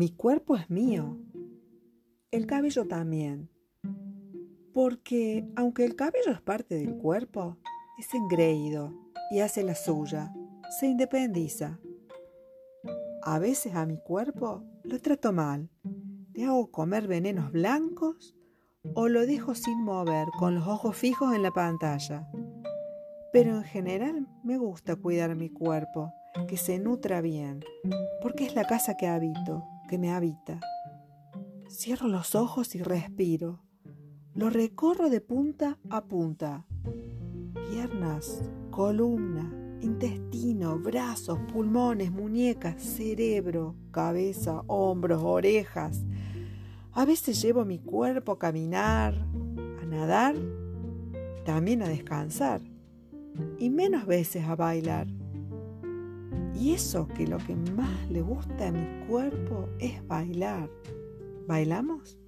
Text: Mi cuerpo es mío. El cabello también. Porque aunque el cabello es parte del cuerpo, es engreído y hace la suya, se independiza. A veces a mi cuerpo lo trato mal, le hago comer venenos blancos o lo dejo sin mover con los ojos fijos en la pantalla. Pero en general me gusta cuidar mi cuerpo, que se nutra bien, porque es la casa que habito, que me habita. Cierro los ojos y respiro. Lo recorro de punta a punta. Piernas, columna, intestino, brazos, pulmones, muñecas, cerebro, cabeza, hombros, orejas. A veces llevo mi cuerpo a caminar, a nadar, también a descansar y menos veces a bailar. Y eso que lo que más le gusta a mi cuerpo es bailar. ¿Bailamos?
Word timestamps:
Mi 0.00 0.08
cuerpo 0.08 0.56
es 0.56 0.70
mío. 0.70 1.18
El 2.30 2.46
cabello 2.46 2.88
también. 2.88 3.50
Porque 4.72 5.46
aunque 5.56 5.84
el 5.84 5.94
cabello 5.94 6.32
es 6.32 6.40
parte 6.40 6.76
del 6.76 6.96
cuerpo, 6.96 7.58
es 7.98 8.14
engreído 8.14 8.94
y 9.30 9.40
hace 9.40 9.62
la 9.62 9.74
suya, 9.74 10.32
se 10.78 10.86
independiza. 10.86 11.80
A 13.22 13.38
veces 13.38 13.74
a 13.74 13.84
mi 13.84 13.98
cuerpo 13.98 14.64
lo 14.84 14.98
trato 15.00 15.34
mal, 15.34 15.68
le 16.32 16.46
hago 16.46 16.70
comer 16.70 17.06
venenos 17.06 17.52
blancos 17.52 18.34
o 18.94 19.06
lo 19.08 19.26
dejo 19.26 19.54
sin 19.54 19.84
mover 19.84 20.28
con 20.38 20.54
los 20.54 20.66
ojos 20.66 20.96
fijos 20.96 21.34
en 21.34 21.42
la 21.42 21.50
pantalla. 21.50 22.26
Pero 23.34 23.54
en 23.54 23.64
general 23.64 24.26
me 24.44 24.56
gusta 24.56 24.96
cuidar 24.96 25.36
mi 25.36 25.50
cuerpo, 25.50 26.10
que 26.48 26.56
se 26.56 26.78
nutra 26.78 27.20
bien, 27.20 27.62
porque 28.22 28.46
es 28.46 28.54
la 28.54 28.64
casa 28.64 28.96
que 28.96 29.06
habito, 29.06 29.62
que 29.90 29.98
me 29.98 30.12
habita. 30.12 30.60
Cierro 31.68 32.06
los 32.06 32.36
ojos 32.36 32.76
y 32.76 32.78
respiro. 32.82 33.64
Lo 34.34 34.48
recorro 34.48 35.10
de 35.10 35.20
punta 35.20 35.80
a 35.90 36.04
punta. 36.04 36.64
Piernas, 37.68 38.40
columna, 38.70 39.52
intestino, 39.80 40.78
brazos, 40.78 41.40
pulmones, 41.52 42.12
muñecas, 42.12 42.80
cerebro, 42.80 43.74
cabeza, 43.90 44.62
hombros, 44.68 45.24
orejas. 45.24 46.04
A 46.92 47.04
veces 47.04 47.42
llevo 47.42 47.64
mi 47.64 47.80
cuerpo 47.80 48.30
a 48.30 48.38
caminar, 48.38 49.14
a 49.82 49.86
nadar, 49.86 50.36
también 51.44 51.82
a 51.82 51.88
descansar 51.88 52.60
y 53.58 53.70
menos 53.70 54.06
veces 54.06 54.44
a 54.44 54.54
bailar. 54.54 55.08
Y 56.60 56.74
eso 56.74 57.08
que 57.08 57.26
lo 57.26 57.38
que 57.38 57.56
más 57.56 58.10
le 58.10 58.20
gusta 58.20 58.68
a 58.68 58.70
mi 58.70 59.06
cuerpo 59.06 59.66
es 59.78 60.06
bailar. 60.06 60.68
¿Bailamos? 61.48 62.18